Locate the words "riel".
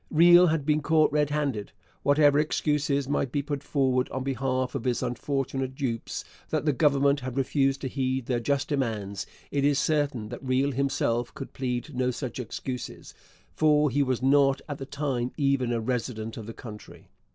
0.09-0.47, 10.43-10.71